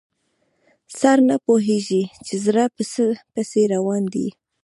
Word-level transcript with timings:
سر 0.99 1.17
نه 1.29 1.35
پوهېږي 1.45 2.03
چې 2.25 2.33
زړه 2.45 2.65
په 2.75 2.83
څه 2.91 3.05
پسې 3.33 3.61
روان 3.73 4.03
دی. 4.13 4.27